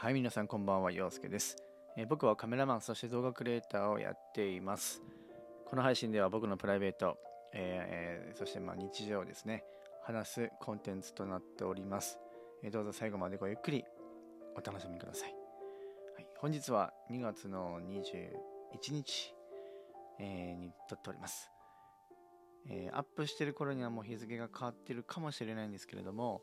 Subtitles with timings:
[0.00, 1.56] はい、皆さんこんばんは、陽介です、
[1.96, 5.02] えー僕はカメラマン、そして動画クリエイターをやっています。
[5.66, 7.18] この配信では僕のプライベート、
[7.52, 9.64] えーそしてま日常をですね、
[10.04, 12.20] 話すコンテンツとなっております。
[12.62, 13.84] えーどうぞ最後までごゆっくり
[14.54, 15.34] お楽しみください。
[16.14, 19.34] はい、本日は2月の21日、
[20.20, 21.50] えに撮っております。
[22.70, 26.40] えアップしてる頃にはもう日付が変わってるかもしれないんですけれども、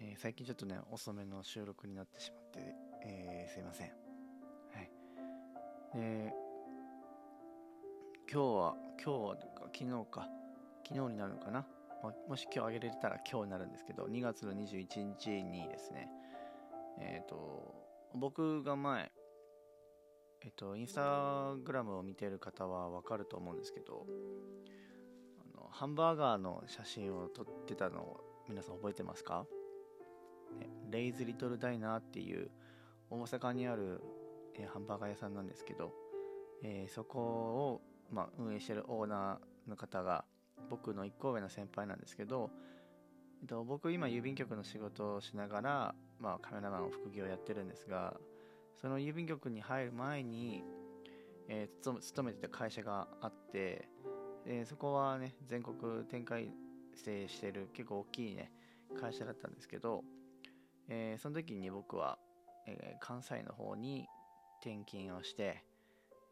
[0.00, 2.74] えー最近ちょっとね遅めの収録になってしまって、
[3.04, 3.86] えーすいません。
[3.88, 3.92] は
[4.80, 4.90] い。
[5.94, 6.32] で
[8.30, 10.28] 今日は今日はというか昨日か。
[10.88, 11.66] 昨日になるのかな。
[12.02, 16.08] ももし今日あげれたら今日になるんですけど2月の21日にですね
[17.00, 17.74] えっ、と
[18.14, 19.10] 僕が前
[20.42, 24.06] えっ、とインスタグラムを見てる方はわかると思うんですけど
[25.40, 29.46] あのハンバーガーの写真を撮ってたのを皆さん覚えてますか？
[30.54, 32.50] ねレイズ・リトル・ダイナーっていう
[33.10, 34.00] 大阪にある、
[34.54, 35.92] えーハンバーガー屋さんなんですけど、
[36.62, 40.24] えーそこを、まあ、運営してるオーナーの方が
[40.70, 42.50] 僕の1個上の先輩なんですけど、
[43.42, 48.14] えっと、僕今郵便局の仕事をしながら、まあ、カメラマンを副業やってるんですが
[48.80, 50.64] その郵便局に入る前に、
[51.48, 53.88] えー勤め勤めてた会社があって、
[54.46, 56.50] えーそこはね全国展開
[56.94, 58.50] してしてる結構大きいね
[58.98, 60.02] 会社だったんですけど、
[60.88, 62.18] えーその時に僕は、
[62.66, 64.06] えー関西の方に
[64.60, 65.62] 転勤をして、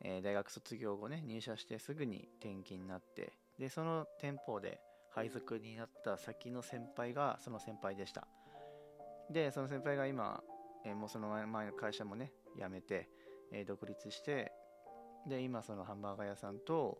[0.00, 4.80] えー大学卒業後ね入社してすぐに転勤になってでその店舗で
[5.14, 8.26] 配属になった先の先輩がその先輩でした。
[9.30, 10.42] でその先輩が今、
[10.84, 13.08] えーもうその前の会社もね辞めて、
[13.52, 14.52] えー独立して
[15.26, 16.98] で今そのハンバーガー屋さんと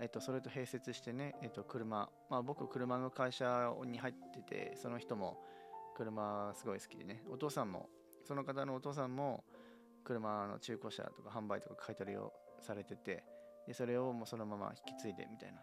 [0.00, 5.38] えっと、それと併設してね、えっと、車、まあ、僕、車の会社に入ってて、その人も
[5.98, 7.88] 車すごい好きでね、お父さんも、
[8.24, 9.44] その方のお父さんも、
[10.04, 13.24] 車の中古車とか販売とか買い取りをされてて、
[13.66, 15.58] でそれをもうそのまま引き継いでみたいな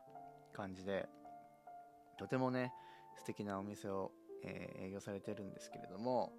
[0.54, 1.08] 感じで、
[2.20, 2.74] とてもね、
[3.18, 4.12] 素敵なお店を、
[4.44, 6.34] えー営業されてるんですけれども、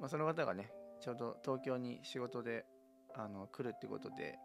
[0.00, 2.66] まあ、その方がね、ちょうど東京に仕事で
[3.14, 4.38] あの来るってことで、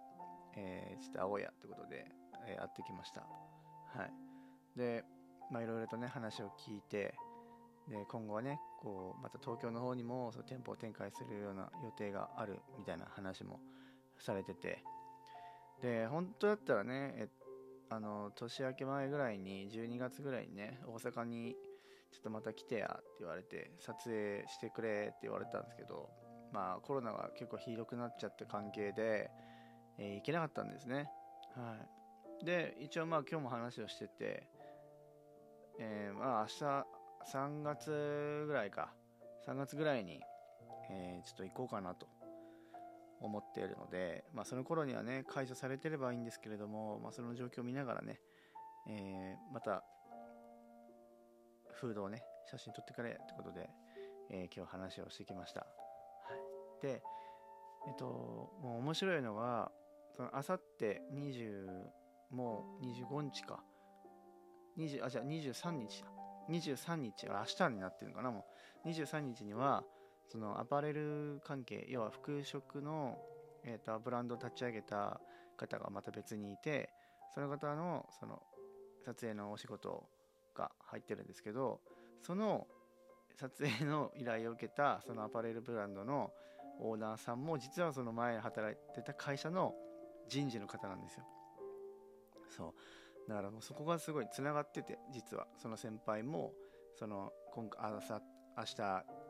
[0.55, 2.05] えーちょっと会おうやってことで、
[2.47, 3.21] えー会ってきました。
[3.21, 4.77] はい。
[4.77, 5.03] で、
[5.51, 7.15] まあいろいろとね、話を聞いて、
[7.91, 13.59] で、今後はね、こう、また東京の方にもその店舗を展開するような予定があるみたいな話も
[14.17, 14.81] されてて、
[15.81, 17.27] で、本当だったらね、え
[17.89, 21.55] あの、年明け前ぐらいに、12月ぐらいにね、大阪に
[22.11, 26.09] ちょっとまた来てやって言われて、撮影してくれって言われたんですけど、
[26.53, 29.29] まあコロナが結構ひどくなっちゃった関係で、
[29.97, 31.09] えー行けなかったんですね。
[31.55, 31.75] は
[32.41, 32.45] い。
[32.45, 34.47] で、一応まあ今日も話をしてて、
[35.79, 38.93] えーまあ明日3月ぐらいか、
[39.47, 40.21] 3月ぐらいに、
[40.89, 42.07] えーちょっと行こうかなと
[43.21, 48.19] 思っているので、まあその頃にはね、解除されてればいいんですけれども、まあその状況を見ながらね、
[48.87, 49.83] えーまた、
[51.73, 53.69] フードをね、写真撮ってくれってことで、
[54.29, 55.61] えー今日話をしてきました。
[55.61, 55.67] は
[56.81, 56.85] い。
[56.85, 57.01] で、
[57.87, 58.05] えっと、
[58.61, 59.71] もう面白いのが、
[60.33, 61.89] あさって20
[62.31, 63.59] もう25日か
[64.77, 66.07] 20あじゃあ23日だ
[66.49, 68.45] 23日あ明日になってるのかなも
[68.85, 68.89] う。
[68.89, 69.83] 23日には
[70.27, 73.17] そのアパレル関係要は服飾の、
[73.63, 75.19] えー、とブランドを立ち上げた
[75.57, 76.89] 方がまた別にいて
[77.33, 78.41] その方のその
[79.05, 80.03] 撮影のお仕事
[80.55, 81.79] が入ってるんですけど
[82.25, 82.67] その
[83.39, 86.31] 撮影の依頼を受けたそのアパレルブランドの
[86.79, 89.73] オーナーさんも実はその前働いてた会社の
[90.29, 91.23] 人事の方なんですよ。
[92.49, 92.73] そう。
[93.27, 96.53] だからもうそこがすごいつながってて実はその先輩も
[96.95, 98.21] その今回あさ
[98.57, 98.75] 明日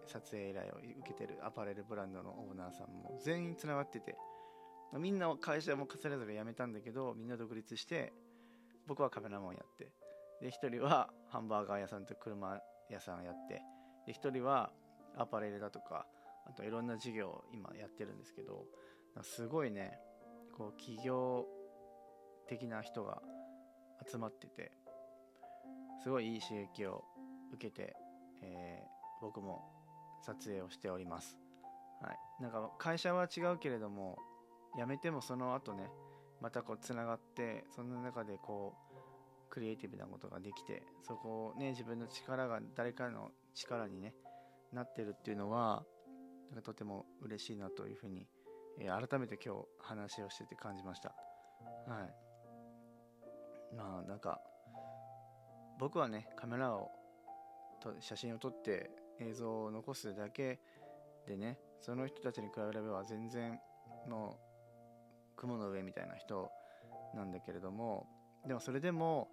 [0.08, 4.16] 撮影依頼を受けてるアパレルブランドのオーナーさんも全員つながってて
[4.98, 8.12] みんな会社もそれぞれ辞めたんだけどみんな独立して
[8.88, 9.92] 僕はカメラマンやって。
[10.42, 12.60] で一人はハンバーガー屋さんと車
[12.90, 13.62] 屋さんやって。
[14.08, 14.72] で一人は
[15.16, 16.08] アパレルだとか
[16.48, 18.66] あといろんな事業を今やってるんですけど
[19.22, 20.00] すごいね
[20.58, 21.46] こう企業
[22.48, 23.22] 的な人が
[24.10, 24.72] 集まってて
[26.04, 27.04] すごいいい刺激を
[27.54, 27.96] 受けて、
[28.42, 29.62] えー僕も
[30.26, 31.38] 撮影をしております、
[32.02, 34.18] はい、なんか会社は違うけれども
[34.76, 35.90] 辞めてもその後ね
[36.42, 44.16] またこうつながってその中でこうクリエイティブなことができてそこをね自分の力が誰かの力にね
[44.74, 45.84] なってるっていうのは
[46.50, 48.28] なんかとても嬉しいなというふうに、
[48.80, 51.14] えー改めて今日話をしてて感じました。
[51.88, 52.31] はい。
[53.76, 54.40] まあなんか
[55.80, 56.90] 僕はねカメラを
[57.82, 60.60] と写真を撮って映像を残すだけ
[61.28, 63.60] でねその人たちに比べれば全然
[64.08, 64.38] も
[65.36, 66.52] う雲の上みたいな人
[67.16, 68.08] なんだけれども
[68.48, 69.30] でもそれでも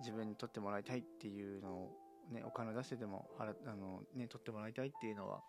[0.00, 1.90] 自分に撮ってもらいたいっていうのを
[2.30, 3.44] ねお金を出してでもあ
[3.74, 5.40] のね撮ってもらいたいっていうのは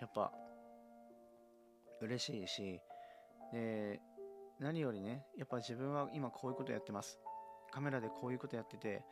[0.00, 0.32] やっぱ
[2.02, 2.80] 嬉しいし
[3.52, 4.00] で
[4.58, 7.18] 何よりねやっぱ自分は今こういうことやってます。
[7.70, 9.02] カメラでこういうことやってて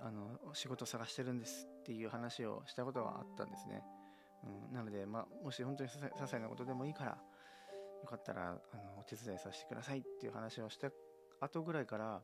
[0.00, 3.82] あの仕事探してるんですっていう話をしたことがあったんですね、
[4.68, 10.90] うん、なので、まあ、もし本当に些細なことでもいいからよかったらあのお手伝いさせてくださいっていう話をした
[11.40, 12.22] 後ぐらいから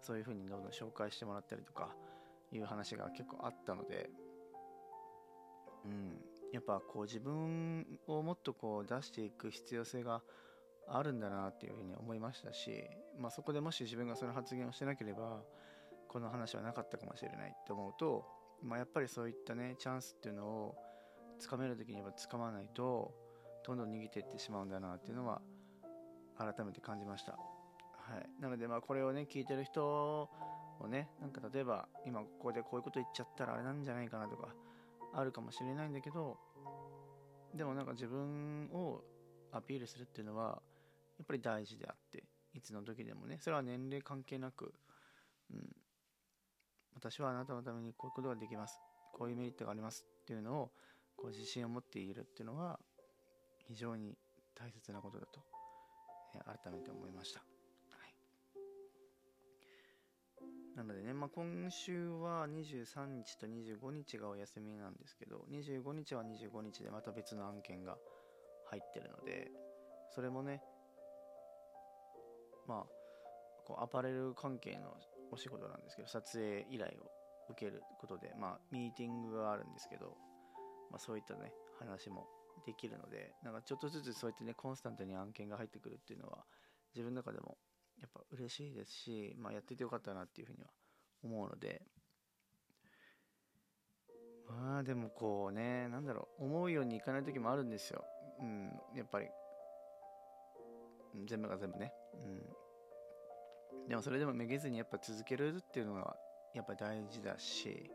[0.00, 1.94] そういうふうにどんどん紹介してもらったりとか
[2.52, 4.10] いう話が結構あったので、
[5.84, 6.18] うん、
[6.52, 10.22] やっぱこう自分をもっとこう出していく必要性が
[10.88, 12.84] あるんだなっていうふうに思いましたし、
[13.18, 15.42] まあ、そこでもし自分がその発言をしてなければ
[16.08, 18.26] この話はなかったかもしれないって思うと、
[18.62, 20.74] まあ、やっぱりそういったねチャンスっていうのを
[21.38, 23.14] つかめる時にはつかまないと
[23.64, 25.40] どんどん逃げていってしまうんだなっていうのは
[26.36, 27.32] 改めて感じました。
[27.32, 27.38] は
[28.18, 30.28] い、なのでまあこれをね聞いてる人
[30.80, 34.48] をねなんか例えば今ここでこういうこと言っちゃったらあれなんじゃないかなとか
[35.14, 36.36] あるかもしれないんだけど
[37.54, 39.02] でもなんか自分を
[39.52, 40.60] アピールするっていうのは
[41.20, 42.24] やっぱり大事であって
[42.54, 44.72] いつの時でもねそれは年齢関係なく、
[45.52, 45.68] うん、
[46.94, 48.80] 私はあなたのためにこういうことができます。
[49.12, 50.70] こういうメリットがありますっていうのを
[51.14, 52.78] こう自信を持っているっていうのは
[53.68, 54.16] 非常に
[54.54, 55.40] 大切なことだと、
[56.34, 57.44] えー、改めて思いました、は
[60.74, 67.96] い、なのでね、まあ、今週は23日と25日がお休みなんですけど25日は25日でまた別の案件が
[68.70, 69.50] 入ってるので
[70.14, 70.62] それもね
[72.70, 72.86] まあ
[73.66, 74.94] こうアパレル関係の
[75.32, 77.10] お仕事なんですけど撮影依頼を
[77.50, 80.16] 受けることでまあミーティングがあるんですけど、
[80.90, 82.28] まあ、そういったね話も
[82.64, 86.44] できるのでなんかちょっとずつそうやってねコンスタントに案件が入ってくるっていうのは
[86.94, 87.56] 自分の中でも
[88.00, 90.70] やっぱ嬉しいですし、まあ、やっててよかったなっていうふうには
[91.24, 91.82] 思うので
[94.48, 98.04] まあでもこうねなんだろう思うようにいかない時もあるんですよ。
[98.40, 99.26] うんやっぱり
[101.26, 101.92] 全部が全部ね。
[102.22, 103.88] うん。
[103.88, 106.16] でもそれでもめげずにやっぱ続けるっていうのは
[106.54, 107.90] やっぱ大事だし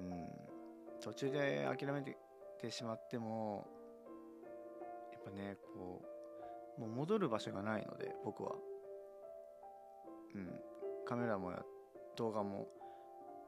[0.00, 0.28] うん。
[1.00, 3.66] 途中で諦めてしまっても
[5.12, 6.02] やっぱねこ
[6.78, 8.52] うもう戻る場所がないので僕は。
[10.34, 10.60] うん。
[11.06, 11.52] カメラも
[12.16, 12.66] 動画も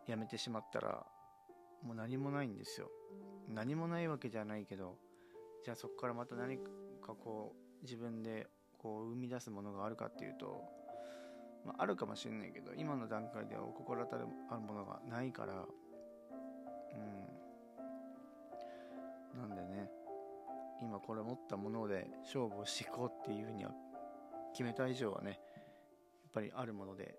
[0.07, 1.05] やめてしまったら
[1.83, 2.89] もう何もないんですよ。
[3.49, 4.97] 何もないわけじゃないけど
[5.65, 8.47] じゃあそこからまた何かこう自分で
[8.79, 10.63] こう生み出すものがあるかっていうと、
[11.67, 15.67] まあ、あるかもしれないけど今の段階ではお心当たりあるものがないからう
[19.37, 19.91] んなんでね
[20.81, 23.73] 今これ持ったもので勝負をしていこうっていうふうには
[24.53, 25.41] 決めた以上はねやっ
[26.33, 27.17] ぱりあるもので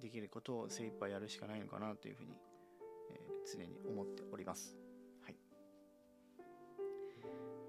[0.00, 2.36] できることを精一杯やるしかないのかなというふうに、
[3.10, 4.76] えー、常に思っております。
[5.22, 5.36] はい。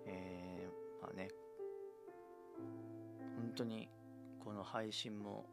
[0.05, 1.29] えー、まあね
[3.55, 3.89] 当に
[4.43, 5.45] この配信も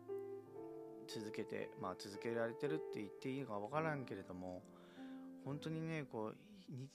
[1.08, 4.62] 続けてまあ続けられてるって言っていいか分からんけれども
[5.44, 6.36] 本当にねこう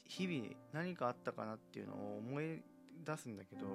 [0.05, 2.61] 日々何かあったかなっていうのを思い
[3.05, 3.65] 出すんだけど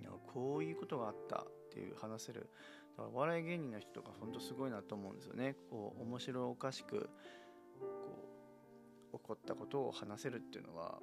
[0.00, 2.50] いやこういうことがあったっていう話せる
[2.96, 5.56] だからお笑い芸人の人とか本当すごいなと思うんですよね。
[5.68, 7.10] こう面白おかしく
[7.80, 10.98] こう起こったことを話せるっていうのは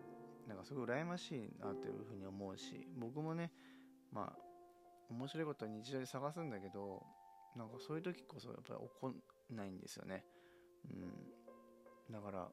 [0.47, 3.51] なんかすごい羨ましいなというふうに思うし僕もね
[4.11, 4.51] まあ
[5.09, 7.03] 面白いことは日常で探すんだけど
[7.55, 9.15] なんかそういう時こそやっぱり起こん
[9.55, 10.23] ないんですよね。
[10.89, 12.13] うん。
[12.13, 12.47] だから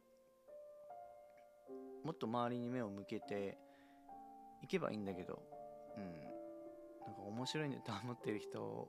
[2.05, 3.59] もっと周りに目を向けて
[4.62, 5.43] いけばいいんだけど
[5.97, 6.05] うん。
[7.07, 8.88] なんか面白いねと思ってる人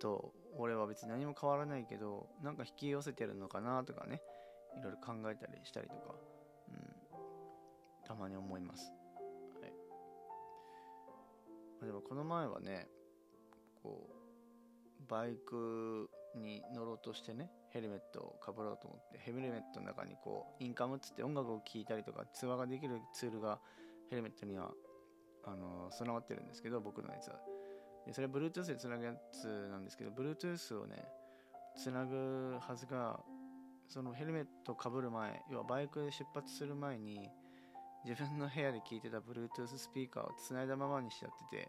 [0.00, 4.20] と俺は別に何も変わらないけどなんか引き寄せてるのかなとかね
[4.78, 6.14] いろいろ考えたりしたりとか
[6.68, 8.06] うん。
[8.06, 8.92] たまに思います。
[11.84, 12.88] でもこの前はね
[13.82, 23.58] こうバイクに乗ろうとしてねヘルメットをかぶろうと思ってヘルメットの中にこうインカムっつって音楽を聴いたりとか通話ができるツールが
[24.10, 24.70] ヘルメットには
[25.44, 27.36] あの備わってるんですけど僕のやつは。
[28.06, 31.04] でそれは Bluetooth でつなぐやつなんですけど Bluetooth をね
[31.76, 33.20] つなぐはずが
[33.88, 37.28] そのヘルメットをかぶる前要はバイクで出発する前に
[38.06, 41.68] 自分の部屋で聞いてた Bluetooth スピーカーを繋いだままにしちゃってて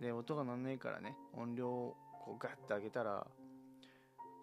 [0.00, 3.24] で音が鳴んないからね音量をこうガッて上げたら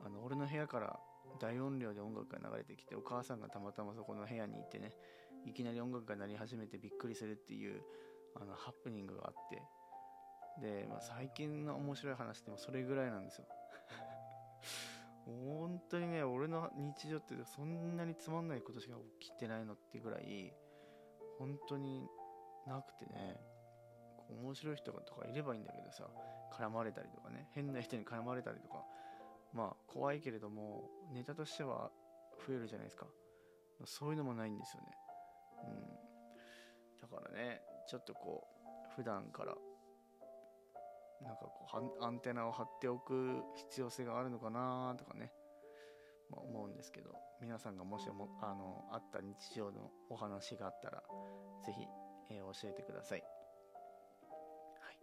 [0.06, 0.98] あの俺の部屋から
[1.42, 4.94] 大音量で音楽が流れてきてお母さんがたまたまそこの部屋にいてね
[5.46, 7.82] いきなり音楽が鳴り始めてびっくりするっていう
[8.36, 9.62] あのハプニングがあって
[10.62, 13.46] で、まあ、最近の面白い話でもそれぐらいなんですよ。
[15.26, 20.54] 本当にね俺の日常ってそんなにつまんないことしか起きてないのってぐらい
[21.40, 22.08] 本当に
[22.68, 23.40] なくてね。
[24.30, 26.08] 面白い人とかいればいいんだけどさ
[26.54, 27.48] 絡まれたりとかね。
[27.54, 28.86] 変な人に絡まれたりとか。
[29.54, 31.90] まあ怖いけれどもネタとしては
[32.46, 33.08] 増えるじゃないですか。
[33.86, 34.88] そういうのもないんですよね。
[35.64, 37.02] うん。
[37.02, 38.46] だからねちょっとこ
[38.92, 39.56] う普段から
[41.22, 45.32] なんかこうアンテナを張っておく必要性があるのかなとかね、
[46.38, 51.04] 思うんですけど皆さんがもしもあのあった日常のお話があったら
[51.66, 51.88] 是非、
[52.32, 54.98] えー、教えてください、はい。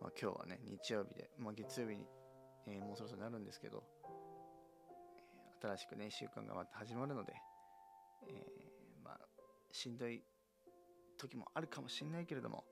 [0.00, 2.06] まあ、今日はね日曜日で、まあ、月曜日に、
[2.66, 3.82] えー、もうそろそろなるんですけど、
[5.62, 7.32] 新しくね1週間がまた始まるので、
[8.28, 8.44] え
[9.04, 9.20] まあ
[9.70, 10.22] しんどい
[11.18, 12.64] 時もあるかもしれないけれども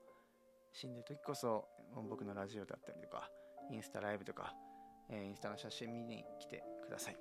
[0.73, 1.65] しんどい時こそ
[2.09, 3.29] 僕のラジオだったりとか
[3.71, 4.53] インスタライブとか、
[5.09, 7.17] え、インスタの写真見に来てください、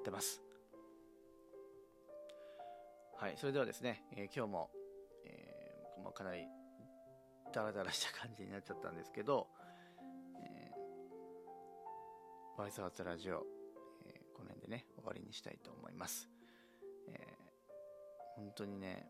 [0.00, 0.42] ってます。
[3.18, 4.70] はいそれではですね、えー、今日も、
[5.26, 6.46] えー、まあ、かなり
[7.52, 9.46] ダラダラした感じになっちゃったんですけど、
[10.42, 13.44] えー、ワイズハーツラジオ、
[14.06, 16.30] えー、この辺でね終わりにしたいと思います、
[17.10, 17.16] えー、
[18.36, 19.06] 本当にね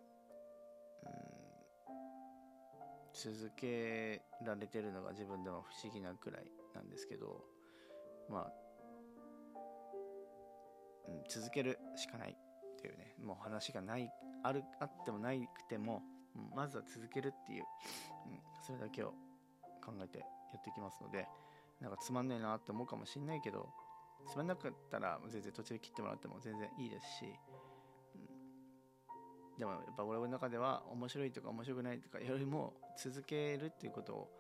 [1.05, 1.11] うん
[3.15, 7.45] 続けられてるのが自分でも不思議なくらいなんですけど
[8.31, 8.53] まあ、
[11.09, 12.37] うん、続けるしかない。
[12.37, 14.11] っていうねもう話がない。
[14.43, 16.03] あるあってもなくても
[16.55, 17.65] まずは続けるっていう、
[18.27, 19.13] うん、それだけを
[19.85, 20.25] 考えてや
[20.59, 21.27] っていきますので
[21.81, 23.69] なんかつまんないなって思うかもしんないけど
[24.31, 27.25] つまんなかったら全然途中で切ってもらっても全然いいですし
[28.15, 29.59] うん。
[29.59, 34.31] でもやっぱ俺の中では面白いとか面白くないとかよりも続けるっていうことを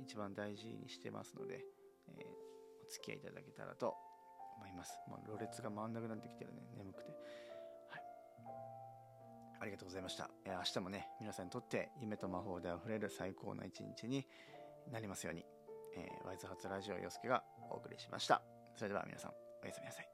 [0.00, 1.64] 一番大事にしてますので、
[2.18, 2.24] えー、
[2.86, 3.94] お付き合いいただけたらと
[4.56, 5.00] 思います。
[5.08, 7.10] もうろれつが回んなくなってきてるね、眠くて。
[7.88, 8.02] はい。
[9.60, 10.30] ありがとうございました。
[10.44, 14.26] えー、明日もね、皆さんにとって夢と魔法で溢れる最高な一日に
[14.90, 15.44] なりますように、
[15.96, 18.42] えー、ワイズハツラジオ洋介がお送りしました。
[18.76, 19.32] それでは皆さん、
[19.62, 20.13] おやすみなさい。